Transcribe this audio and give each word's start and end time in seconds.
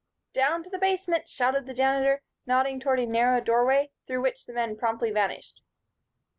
"Down 0.33 0.63
to 0.63 0.69
the 0.71 0.79
basement!" 0.79 1.29
shouted 1.29 1.67
the 1.67 1.75
Janitor, 1.75 2.23
nodding 2.47 2.79
toward 2.79 2.99
a 2.99 3.05
narrow 3.05 3.39
doorway, 3.39 3.91
through 4.07 4.21
which 4.21 4.47
the 4.47 4.53
men 4.53 4.75
promptly 4.75 5.11
vanished. 5.11 5.61